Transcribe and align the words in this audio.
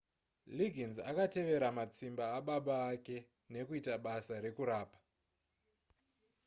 liggins 0.59 0.97
akatevera 1.09 1.67
matsimba 1.77 2.25
ababa 2.39 2.75
vake 2.89 3.17
nekuita 3.53 3.93
basa 4.05 4.35
rekurapa 4.45 4.99